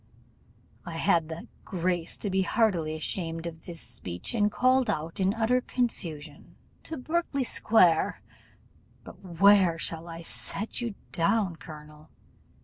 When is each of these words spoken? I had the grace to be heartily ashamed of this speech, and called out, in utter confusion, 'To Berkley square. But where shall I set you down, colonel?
I 0.83 0.97
had 0.97 1.29
the 1.29 1.47
grace 1.63 2.17
to 2.17 2.31
be 2.31 2.41
heartily 2.41 2.95
ashamed 2.95 3.45
of 3.45 3.65
this 3.67 3.81
speech, 3.81 4.33
and 4.33 4.51
called 4.51 4.89
out, 4.89 5.19
in 5.19 5.31
utter 5.35 5.61
confusion, 5.61 6.55
'To 6.81 6.97
Berkley 6.97 7.43
square. 7.43 8.23
But 9.03 9.21
where 9.23 9.77
shall 9.77 10.07
I 10.07 10.23
set 10.23 10.81
you 10.81 10.95
down, 11.11 11.57
colonel? 11.57 12.09